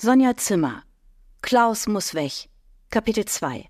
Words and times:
Sonja 0.00 0.36
Zimmer. 0.36 0.84
Klaus 1.42 1.88
muss 1.88 2.14
weg. 2.14 2.48
Kapitel 2.88 3.24
2. 3.24 3.68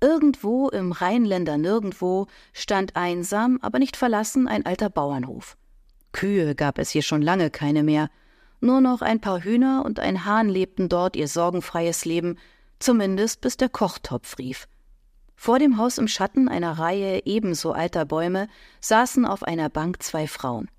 Irgendwo 0.00 0.70
im 0.70 0.92
Rheinländer 0.92 1.58
Nirgendwo 1.58 2.26
stand 2.54 2.96
einsam, 2.96 3.58
aber 3.60 3.78
nicht 3.78 3.98
verlassen 3.98 4.48
ein 4.48 4.64
alter 4.64 4.88
Bauernhof. 4.88 5.58
Kühe 6.12 6.54
gab 6.54 6.78
es 6.78 6.88
hier 6.88 7.02
schon 7.02 7.20
lange 7.20 7.50
keine 7.50 7.82
mehr. 7.82 8.08
Nur 8.62 8.80
noch 8.80 9.02
ein 9.02 9.20
paar 9.20 9.44
Hühner 9.44 9.82
und 9.84 10.00
ein 10.00 10.24
Hahn 10.24 10.48
lebten 10.48 10.88
dort 10.88 11.16
ihr 11.16 11.28
sorgenfreies 11.28 12.06
Leben, 12.06 12.38
zumindest 12.78 13.42
bis 13.42 13.58
der 13.58 13.68
Kochtopf 13.68 14.38
rief. 14.38 14.68
Vor 15.36 15.58
dem 15.58 15.76
Haus 15.76 15.98
im 15.98 16.08
Schatten 16.08 16.48
einer 16.48 16.78
Reihe 16.78 17.26
ebenso 17.26 17.72
alter 17.72 18.06
Bäume 18.06 18.48
saßen 18.80 19.26
auf 19.26 19.42
einer 19.42 19.68
Bank 19.68 20.02
zwei 20.02 20.26
Frauen. 20.26 20.70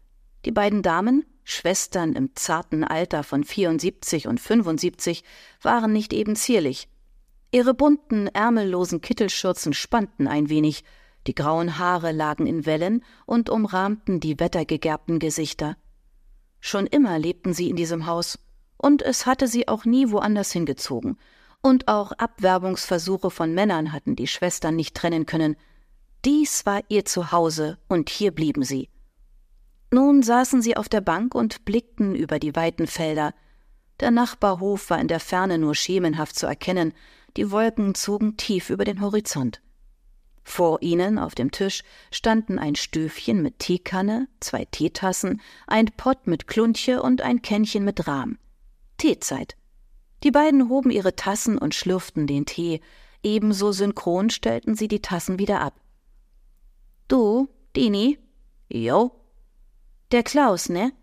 Die 0.46 0.52
beiden 0.52 0.82
Damen, 0.82 1.28
Schwestern 1.52 2.14
im 2.14 2.36
zarten 2.36 2.84
Alter 2.84 3.24
von 3.24 3.44
74 3.44 4.28
und 4.28 4.40
75, 4.40 5.24
waren 5.62 5.92
nicht 5.92 6.14
eben 6.14 6.36
zierlich. 6.36 6.88
Ihre 7.52 7.74
bunten, 7.74 8.28
ärmellosen 8.28 9.02
Kittelschürzen 9.02 9.74
spannten 9.74 10.28
ein 10.28 10.50
wenig, 10.50 10.84
die 11.28 11.36
grauen 11.36 11.78
Haare 11.78 12.12
lagen 12.12 12.48
in 12.48 12.66
Wellen 12.66 13.04
und 13.26 13.50
umrahmten 13.50 14.20
die 14.20 14.40
wettergegerbten 14.40 15.20
Gesichter. 15.20 15.76
Schon 16.60 16.88
immer 16.88 17.20
lebten 17.20 17.54
sie 17.54 17.70
in 17.70 17.76
diesem 17.76 18.06
Haus, 18.06 18.40
und 18.78 19.02
es 19.02 19.26
hatte 19.26 19.48
sie 19.48 19.68
auch 19.68 19.86
nie 19.86 20.10
woanders 20.10 20.52
hingezogen, 20.52 21.18
und 21.62 21.88
auch 21.88 22.14
Abwerbungsversuche 22.14 23.30
von 23.30 23.54
Männern 23.54 23.92
hatten 23.92 24.16
die 24.16 24.28
Schwestern 24.28 24.76
nicht 24.76 24.96
trennen 24.96 25.26
können. 25.26 25.56
Dies 26.24 26.66
war 26.66 26.82
ihr 26.88 27.06
Zuhause, 27.06 27.78
und 27.88 28.10
hier 28.10 28.32
blieben 28.32 28.64
sie. 28.64 28.90
Nun 29.94 30.24
saßen 30.24 30.62
sie 30.62 30.78
auf 30.78 30.88
der 30.88 31.02
Bank 31.02 31.36
und 31.36 31.66
blickten 31.66 32.16
über 32.16 32.40
die 32.40 32.56
weiten 32.56 32.88
Felder. 32.88 33.34
Der 34.00 34.10
Nachbarhof 34.10 34.90
war 34.90 35.00
in 35.00 35.10
der 35.10 35.20
Ferne 35.20 35.58
nur 35.58 35.76
schemenhaft 35.76 36.38
zu 36.38 36.48
erkennen, 36.48 36.94
die 37.38 37.52
Wolken 37.52 37.94
zogen 37.94 38.38
tief 38.38 38.70
über 38.70 38.86
den 38.86 39.02
Horizont. 39.02 39.62
Vor 40.44 40.82
ihnen 40.82 41.20
auf 41.20 41.36
dem 41.36 41.52
Tisch 41.52 41.84
standen 42.12 42.58
ein 42.58 42.76
Stöfchen 42.76 43.42
mit 43.42 43.60
Teekanne, 43.60 44.28
zwei 44.40 44.66
Teetassen, 44.66 45.42
ein 45.68 45.88
Pott 45.98 46.26
mit 46.26 46.48
Kluntje 46.48 47.02
und 47.02 47.22
ein 47.22 47.42
Kännchen 47.42 47.84
mit 47.84 48.08
Rahm. 48.08 48.38
Teezeit. 48.98 49.56
Die 50.24 50.32
beiden 50.32 50.70
hoben 50.70 50.90
ihre 50.90 51.16
Tassen 51.16 51.58
und 51.58 51.76
schlürften 51.76 52.28
den 52.28 52.46
Tee, 52.46 52.82
ebenso 53.24 53.72
synchron 53.72 54.30
stellten 54.30 54.76
sie 54.76 54.88
die 54.88 55.02
Tassen 55.02 55.38
wieder 55.38 55.62
ab. 55.62 55.80
Du, 57.08 57.50
Dini? 57.76 58.18
Jo, 58.70 59.21
der 60.12 60.24
Klaus, 60.24 60.70
ne? 60.70 60.94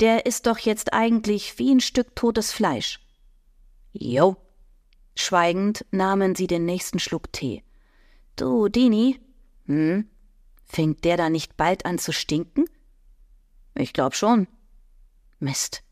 Der 0.00 0.26
ist 0.26 0.46
doch 0.46 0.58
jetzt 0.58 0.92
eigentlich 0.92 1.58
wie 1.58 1.74
ein 1.74 1.80
Stück 1.80 2.14
totes 2.14 2.52
Fleisch. 2.52 3.00
Jo. 3.92 4.36
Schweigend 5.14 5.86
nahmen 5.90 6.34
sie 6.34 6.46
den 6.46 6.66
nächsten 6.66 6.98
Schluck 6.98 7.32
Tee. 7.32 7.62
Du, 8.36 8.68
Dini? 8.68 9.18
Hm? 9.64 10.08
Fängt 10.66 11.04
der 11.04 11.16
da 11.16 11.30
nicht 11.30 11.56
bald 11.56 11.86
an 11.86 11.98
zu 11.98 12.12
stinken? 12.12 12.66
Ich 13.74 13.92
glaub 13.92 14.14
schon. 14.14 14.48
Mist. 15.38 15.82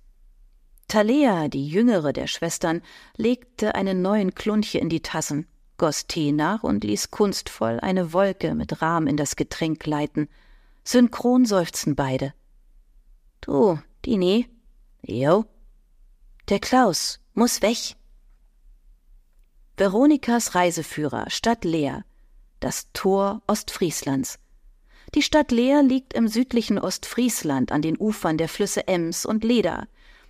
Talea, 0.88 1.48
die 1.48 1.66
jüngere 1.66 2.12
der 2.12 2.26
Schwestern, 2.26 2.82
legte 3.16 3.74
einen 3.74 4.02
neuen 4.02 4.34
Klunche 4.34 4.78
in 4.78 4.90
die 4.90 5.00
Tassen, 5.00 5.46
goss 5.78 6.06
Tee 6.06 6.32
nach 6.32 6.62
und 6.62 6.84
ließ 6.84 7.10
kunstvoll 7.10 7.80
eine 7.80 8.12
Wolke 8.12 8.54
mit 8.54 8.82
Rahm 8.82 9.06
in 9.06 9.16
das 9.16 9.36
Getränk 9.36 9.80
gleiten. 9.80 10.28
Synchron 10.84 11.46
seufzten 11.46 11.94
beide. 11.94 12.34
Du, 13.44 13.78
Dini? 14.06 14.48
Jo. 15.02 15.44
Der 16.48 16.60
Klaus 16.60 17.20
muss 17.34 17.60
weg. 17.60 17.94
Veronikas 19.76 20.54
Reiseführer, 20.54 21.28
Stadt 21.28 21.64
Leer. 21.64 22.06
Das 22.60 22.90
Tor 22.94 23.42
Ostfrieslands. 23.46 24.38
Die 25.14 25.20
Stadt 25.20 25.52
Leer 25.52 25.82
liegt 25.82 26.14
im 26.14 26.26
südlichen 26.26 26.78
Ostfriesland 26.78 27.70
an 27.70 27.82
den 27.82 27.98
Ufern 27.98 28.38
der 28.38 28.48
Flüsse 28.48 28.88
Ems 28.88 29.26
und 29.26 29.44
Leder. 29.44 29.88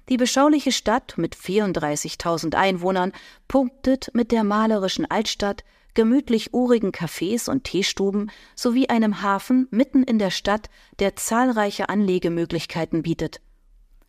Die 0.08 0.16
beschauliche 0.16 0.72
Stadt 0.72 1.14
mit 1.16 1.36
34.000 1.36 2.56
Einwohnern 2.56 3.12
punktet 3.46 4.10
mit 4.12 4.32
der 4.32 4.42
malerischen 4.42 5.08
Altstadt, 5.08 5.62
gemütlich 5.94 6.52
urigen 6.52 6.90
Cafés 6.90 7.48
und 7.48 7.64
Teestuben 7.64 8.30
sowie 8.54 8.88
einem 8.88 9.22
Hafen 9.22 9.68
mitten 9.70 10.02
in 10.02 10.18
der 10.18 10.30
Stadt, 10.30 10.68
der 10.98 11.16
zahlreiche 11.16 11.88
Anlegemöglichkeiten 11.88 13.02
bietet. 13.02 13.40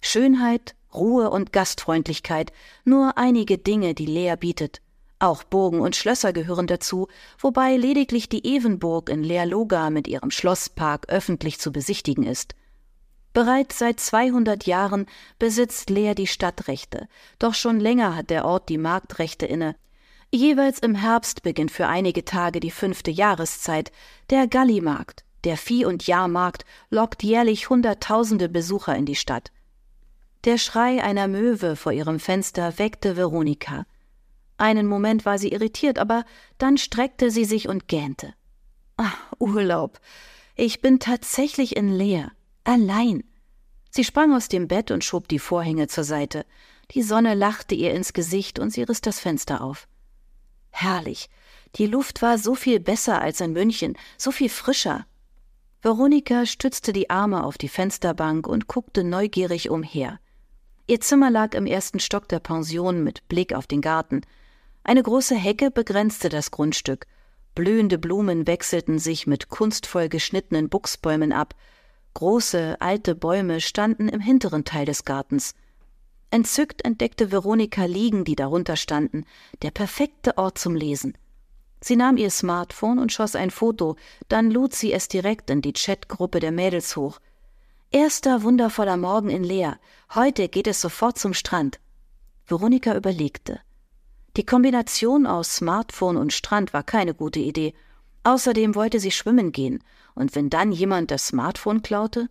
Schönheit, 0.01 0.75
Ruhe 0.94 1.29
und 1.29 1.53
Gastfreundlichkeit, 1.53 2.51
nur 2.84 3.18
einige 3.18 3.57
Dinge, 3.57 3.94
die 3.94 4.06
Leer 4.06 4.38
bietet. 4.38 4.81
Auch 5.19 5.44
Burgen 5.44 5.79
und 5.79 5.96
Schlösser 5.96 6.34
gehören 6.34 6.68
dazu, 6.68 7.07
wobei 7.40 7.78
lediglich 7.78 8.29
die 8.29 8.46
Evenburg 8.46 9.09
in 9.09 9.23
Leerloga 9.23 9.90
mit 9.90 10.07
ihrem 10.07 10.29
Schlosspark 10.29 11.09
öffentlich 11.09 11.59
zu 11.59 11.72
besichtigen 11.72 12.23
ist. 12.23 12.56
Bereits 13.34 13.79
seit 13.79 14.00
200 14.00 14.66
Jahren 14.66 15.07
besitzt 15.40 15.90
Leer 15.90 16.16
die 16.16 16.28
Stadtrechte, 16.28 17.07
doch 17.40 17.53
schon 17.53 17.79
länger 17.79 18.16
hat 18.16 18.29
der 18.29 18.46
Ort 18.46 18.69
die 18.69 18.78
Marktrechte 18.78 19.46
inne, 19.46 19.75
Jeweils 20.35 20.79
im 20.79 20.96
Herbst 20.96 21.44
beginnt 21.44 21.72
für 21.72 21.88
einige 21.88 22.25
Tage 22.25 22.59
die 22.59 22.69
fünfte 22.69 23.09
Jahreszeit. 23.09 23.94
Der 24.29 24.47
Gallimarkt, 24.47 25.23
der 25.46 25.56
Vieh- 25.56 25.85
und 25.85 26.07
Jahrmarkt, 26.07 26.66
lockt 26.90 27.23
jährlich 27.23 27.69
Hunderttausende 27.69 28.50
Besucher 28.50 28.97
in 28.97 29.06
die 29.06 29.16
Stadt. 29.16 29.53
Der 30.44 30.57
Schrei 30.57 31.01
einer 31.01 31.29
Möwe 31.29 31.78
vor 31.78 31.94
ihrem 31.94 32.19
Fenster 32.19 32.78
weckte 32.78 33.16
Veronika. 33.16 33.85
Einen 34.57 34.88
Moment 34.88 35.25
war 35.25 35.40
sie 35.40 35.53
irritiert, 35.53 36.00
aber 36.00 36.25
dann 36.57 36.78
streckte 36.78 37.31
sie 37.31 37.46
sich 37.46 37.69
und 37.69 37.88
gähnte. 37.88 38.34
Ach, 38.97 39.31
Urlaub. 39.40 40.02
Ich 40.57 40.81
bin 40.81 41.00
tatsächlich 41.00 41.78
in 41.78 41.88
Leer. 41.88 42.34
Allein. 42.66 43.23
Sie 43.90 44.03
sprang 44.03 44.35
aus 44.35 44.50
dem 44.50 44.67
Bett 44.67 44.91
und 44.91 45.06
schob 45.06 45.29
die 45.29 45.40
Vorhänge 45.40 45.88
zur 45.88 46.03
Seite. 46.03 46.46
Die 46.91 47.03
Sonne 47.03 47.35
lachte 47.35 47.73
ihr 47.73 47.94
ins 47.94 48.12
Gesicht 48.12 48.59
und 48.59 48.72
sie 48.72 48.84
riss 48.84 49.00
das 49.00 49.22
Fenster 49.22 49.62
auf. 49.62 49.88
Herrlich. 50.78 51.30
Die 51.75 51.88
Luft 51.88 52.22
war 52.22 52.38
so 52.38 52.53
viel 52.53 52.81
besser 52.81 53.22
als 53.22 53.40
in 53.40 53.53
München, 53.53 53.97
so 54.18 54.31
viel 54.31 54.50
frischer. 54.50 55.06
Veronika 55.81 56.46
stützte 56.46 56.91
die 56.91 57.09
Arme 57.09 57.46
auf 57.46 57.58
die 57.58 57.69
Fensterbank 57.69 58.46
und 58.46 58.68
guckte 58.68 59.06
neugierig 59.06 59.69
umher. 59.69 60.19
Ihr 60.85 61.00
Zimmer 61.00 61.31
lag 61.31 61.53
im 61.53 61.66
ersten 61.66 62.02
Stock 62.02 62.28
der 62.28 62.40
Pension 62.40 63.06
mit 63.06 63.25
Blick 63.30 63.53
auf 63.53 63.68
den 63.68 63.80
Garten. 63.80 64.22
Eine 64.84 65.02
große 65.02 65.35
Hecke 65.35 65.72
begrenzte 65.72 66.28
das 66.28 66.52
Grundstück. 66.52 67.08
Blühende 67.56 67.97
Blumen 67.97 68.46
wechselten 68.46 69.00
sich 69.00 69.28
mit 69.28 69.47
kunstvoll 69.47 70.09
geschnittenen 70.09 70.68
Buchsbäumen 70.68 71.31
ab. 71.31 71.56
Große, 72.16 72.81
alte 72.81 73.16
Bäume 73.16 73.62
standen 73.62 74.09
im 74.09 74.19
hinteren 74.19 74.66
Teil 74.66 74.85
des 74.85 75.06
Gartens. 75.06 75.56
Entzückt 76.35 76.84
entdeckte 76.84 77.31
Veronika 77.31 77.85
Liegen, 77.85 78.25
die 78.25 78.35
darunter 78.35 78.75
standen, 78.75 79.23
der 79.62 79.72
perfekte 79.72 80.38
Ort 80.38 80.57
zum 80.57 80.75
Lesen. 80.75 81.18
Sie 81.79 81.96
nahm 81.96 82.18
ihr 82.18 82.29
Smartphone 82.29 83.00
und 83.00 83.13
schoss 83.13 83.38
ein 83.38 83.51
Foto, 83.51 83.96
dann 84.28 84.51
lud 84.51 84.75
sie 84.75 84.91
es 84.91 85.07
direkt 85.07 85.50
in 85.50 85.62
die 85.62 85.72
Chatgruppe 85.72 86.41
der 86.41 86.51
Mädels 86.51 86.97
hoch. 86.97 87.22
Erster 87.90 88.44
wundervoller 88.44 88.97
Morgen 88.97 89.29
in 89.29 89.46
Leer. 89.46 89.79
Heute 90.13 90.50
geht 90.50 90.68
es 90.68 90.81
sofort 90.81 91.18
zum 91.18 91.34
Strand. 91.34 91.79
Veronika 92.46 92.97
überlegte. 92.97 93.62
Die 94.35 94.46
Kombination 94.46 95.25
aus 95.25 95.56
Smartphone 95.56 96.17
und 96.17 96.34
Strand 96.34 96.73
war 96.73 96.84
keine 96.84 97.13
gute 97.13 97.40
Idee. 97.40 97.73
Außerdem 98.25 98.75
wollte 98.75 99.00
sie 99.00 99.12
schwimmen 99.12 99.53
gehen, 99.53 99.81
und 100.16 100.35
wenn 100.35 100.50
dann 100.50 100.73
jemand 100.73 101.12
das 101.12 101.28
Smartphone 101.28 101.81
klaute? 101.81 102.28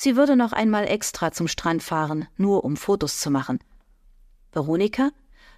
Sie 0.00 0.14
würde 0.14 0.36
noch 0.36 0.52
einmal 0.52 0.86
extra 0.86 1.32
zum 1.32 1.48
Strand 1.48 1.82
fahren, 1.82 2.28
nur 2.36 2.62
um 2.62 2.76
Fotos 2.76 3.18
zu 3.18 3.32
machen. 3.32 3.58
Veronika? 4.52 5.10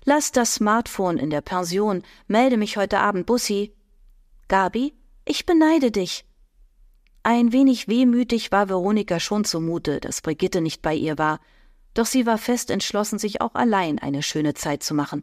Lass 0.06 0.32
das 0.32 0.55
Smartphone 0.55 1.19
in 1.19 1.29
der 1.29 1.43
Pension, 1.43 2.03
melde 2.26 2.56
mich 2.56 2.79
heute 2.79 3.00
Abend, 3.00 3.26
Bussi. 3.26 3.75
Gabi? 4.49 4.94
Ich 5.26 5.44
beneide 5.44 5.91
dich. 5.91 6.25
Ein 7.23 7.53
wenig 7.53 7.87
wehmütig 7.87 8.50
war 8.50 8.70
Veronika 8.70 9.20
schon 9.20 9.44
zumute, 9.44 10.00
dass 10.00 10.23
Brigitte 10.23 10.62
nicht 10.62 10.81
bei 10.81 10.94
ihr 10.94 11.19
war, 11.19 11.38
doch 11.93 12.06
sie 12.06 12.25
war 12.25 12.38
fest 12.38 12.70
entschlossen, 12.70 13.19
sich 13.19 13.43
auch 13.43 13.55
allein 13.55 13.99
eine 13.99 14.23
schöne 14.23 14.55
Zeit 14.55 14.82
zu 14.82 14.94
machen. 14.94 15.20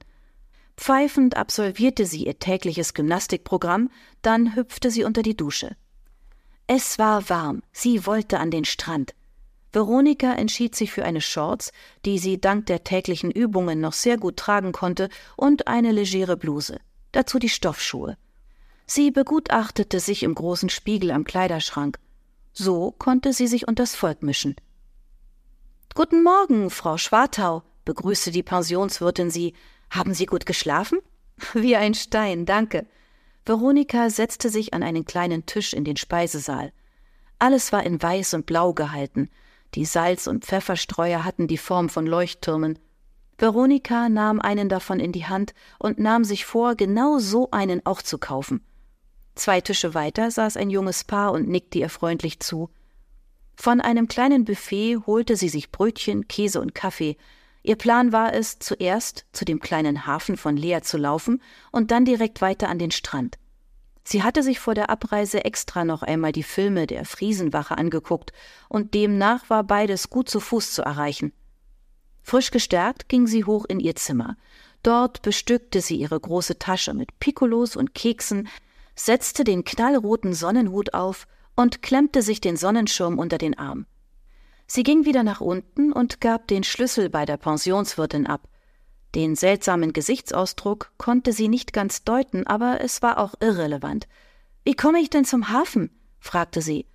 Pfeifend 0.78 1.36
absolvierte 1.38 2.06
sie 2.06 2.28
ihr 2.28 2.38
tägliches 2.38 2.94
Gymnastikprogramm, 2.94 3.90
dann 4.22 4.56
hüpfte 4.56 4.92
sie 4.92 5.06
unter 5.06 5.24
die 5.24 5.36
Dusche. 5.36 5.76
Es 6.68 7.00
war 7.00 7.30
warm, 7.30 7.64
sie 7.72 8.06
wollte 8.06 8.40
an 8.40 8.52
den 8.52 8.66
Strand. 8.66 9.16
Veronika 9.72 10.34
entschied 10.34 10.76
sich 10.76 10.92
für 10.92 11.06
eine 11.06 11.22
Shorts, 11.22 11.72
die 12.04 12.20
sie 12.20 12.42
dank 12.42 12.66
der 12.66 12.84
täglichen 12.84 13.32
Übungen 13.32 13.80
noch 13.80 13.94
sehr 13.94 14.18
gut 14.18 14.36
tragen 14.36 14.74
konnte, 14.74 15.08
und 15.38 15.68
eine 15.68 15.94
legere 15.94 16.36
Bluse, 16.36 16.80
dazu 17.14 17.40
die 17.40 17.50
Stoffschuhe. 17.50 18.18
Sie 18.86 19.12
begutachtete 19.12 20.02
sich 20.02 20.24
im 20.24 20.36
großen 20.36 20.70
Spiegel 20.70 21.12
am 21.12 21.24
Kleiderschrank. 21.24 22.00
So 22.52 22.92
konnte 22.92 23.32
sie 23.32 23.48
sich 23.48 23.68
unters 23.68 23.96
Volk 23.96 24.22
mischen. 24.22 24.56
Guten 25.96 26.22
Morgen, 26.22 26.70
Frau 26.70 26.98
Schwartau, 26.98 27.64
begrüßte 27.86 28.32
die 28.32 28.44
Pensionswirtin 28.44 29.30
sie. 29.30 29.54
Haben 29.90 30.14
Sie 30.14 30.26
gut 30.26 30.46
geschlafen? 30.46 31.00
Wie 31.54 31.76
ein 31.78 31.94
Stein, 31.94 32.46
danke. 32.46 32.86
Veronika 33.48 34.10
setzte 34.10 34.50
sich 34.50 34.74
an 34.74 34.84
einen 34.84 35.06
kleinen 35.06 35.46
Tisch 35.46 35.72
in 35.72 35.86
den 35.86 35.96
Speisesaal. 35.96 36.74
Alles 37.40 37.72
war 37.72 37.84
in 37.84 38.02
Weiß 38.02 38.34
und 38.34 38.46
Blau 38.46 38.74
gehalten. 38.74 39.30
Die 39.74 39.86
Salz- 39.86 40.28
und 40.28 40.44
Pfefferstreuer 40.44 41.24
hatten 41.24 41.48
die 41.48 41.58
Form 41.58 41.88
von 41.88 42.06
Leuchttürmen. 42.06 42.78
Veronika 43.38 44.10
nahm 44.10 44.42
einen 44.42 44.68
davon 44.68 45.00
in 45.00 45.14
die 45.14 45.28
Hand 45.28 45.54
und 45.80 45.98
nahm 45.98 46.26
sich 46.26 46.46
vor, 46.46 46.76
genau 46.76 47.20
so 47.20 47.50
einen 47.52 47.86
auch 47.86 48.02
zu 48.02 48.18
kaufen. 48.18 48.66
Zwei 49.36 49.62
Tische 49.62 49.94
weiter 49.94 50.30
saß 50.30 50.58
ein 50.58 50.70
junges 50.70 51.06
Paar 51.06 51.32
und 51.32 51.48
nickte 51.48 51.80
ihr 51.80 51.90
freundlich 51.90 52.42
zu. 52.42 52.70
Von 53.56 53.80
einem 53.80 54.10
kleinen 54.10 54.44
Buffet 54.44 54.98
holte 55.06 55.38
sie 55.38 55.50
sich 55.50 55.72
Brötchen, 55.72 56.28
Käse 56.28 56.60
und 56.60 56.76
Kaffee. 56.76 57.16
Ihr 57.68 57.76
Plan 57.76 58.14
war 58.14 58.34
es, 58.34 58.60
zuerst 58.60 59.26
zu 59.34 59.44
dem 59.44 59.60
kleinen 59.60 60.08
Hafen 60.08 60.38
von 60.38 60.56
Lea 60.56 60.80
zu 60.84 60.98
laufen 60.98 61.42
und 61.70 61.92
dann 61.92 62.06
direkt 62.06 62.40
weiter 62.40 62.70
an 62.70 62.80
den 62.80 62.92
Strand. 62.92 63.38
Sie 64.06 64.24
hatte 64.24 64.42
sich 64.42 64.62
vor 64.62 64.74
der 64.74 64.90
Abreise 64.90 65.44
extra 65.44 65.84
noch 65.84 66.02
einmal 66.02 66.32
die 66.32 66.44
Filme 66.44 66.88
der 66.88 67.04
Friesenwache 67.04 67.78
angeguckt, 67.78 68.32
und 68.70 68.94
demnach 68.94 69.50
war 69.50 69.66
beides 69.66 70.10
gut 70.10 70.30
zu 70.30 70.40
Fuß 70.40 70.76
zu 70.76 70.82
erreichen. 70.82 71.34
Frisch 72.24 72.52
gestärkt 72.52 73.10
ging 73.10 73.28
sie 73.28 73.44
hoch 73.44 73.66
in 73.68 73.82
ihr 73.82 73.98
Zimmer. 73.98 74.38
Dort 74.82 75.22
bestückte 75.22 75.82
sie 75.82 75.98
ihre 75.98 76.18
große 76.18 76.60
Tasche 76.60 76.94
mit 76.94 77.20
Piccolos 77.20 77.76
und 77.76 77.94
Keksen, 77.94 78.48
setzte 78.96 79.44
den 79.44 79.66
knallroten 79.66 80.34
Sonnenhut 80.34 80.94
auf 80.94 81.28
und 81.58 81.82
klemmte 81.82 82.22
sich 82.22 82.40
den 82.40 82.56
Sonnenschirm 82.56 83.20
unter 83.20 83.38
den 83.38 83.60
Arm. 83.60 83.88
Sie 84.68 84.84
ging 84.84 85.06
wieder 85.06 85.24
nach 85.24 85.42
unten 85.42 85.94
und 85.94 86.22
gab 86.22 86.48
den 86.48 86.64
Schlüssel 86.64 87.10
bei 87.10 87.26
der 87.26 87.38
Pensionswirtin 87.38 88.28
ab. 88.28 88.48
Den 89.16 89.36
seltsamen 89.36 89.94
Gesichtsausdruck 89.94 90.92
konnte 90.98 91.32
sie 91.32 91.48
nicht 91.48 91.72
ganz 91.72 92.04
deuten, 92.04 92.46
aber 92.46 92.82
es 92.82 93.02
war 93.02 93.18
auch 93.18 93.36
irrelevant. 93.40 94.08
Wie 94.66 94.76
komme 94.76 95.00
ich 95.00 95.10
denn 95.10 95.26
zum 95.26 95.50
Hafen? 95.50 95.90
fragte 96.20 96.62
sie. 96.62 96.86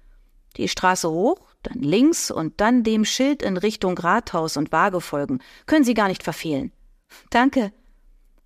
Die 0.59 0.69
Straße 0.69 1.11
hoch, 1.11 1.49
dann 1.63 1.81
links 1.81 2.31
und 2.31 2.61
dann 2.61 2.85
dem 2.85 3.07
Schild 3.07 3.43
in 3.43 3.57
Richtung 3.57 3.97
Rathaus 3.97 4.59
und 4.59 4.71
Waage 4.73 5.01
folgen. 5.01 5.41
Können 5.65 5.85
Sie 5.85 5.95
gar 5.95 6.09
nicht 6.09 6.23
verfehlen. 6.23 6.73
Danke. 7.31 7.73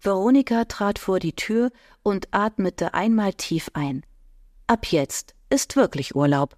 Veronika 0.00 0.66
trat 0.66 1.00
vor 1.00 1.18
die 1.18 1.34
Tür 1.34 1.72
und 2.04 2.28
atmete 2.30 2.94
einmal 2.94 3.34
tief 3.34 3.70
ein. 3.74 4.04
Ab 4.68 4.86
jetzt 4.86 5.34
ist 5.50 5.74
wirklich 5.74 6.14
Urlaub. 6.14 6.56